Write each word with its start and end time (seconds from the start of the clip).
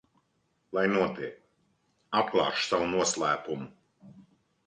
Lai 0.77 0.85
notiek, 0.93 1.35
atklāšu 2.21 2.65
savu 2.71 2.87
noslēpumu. 2.95 3.71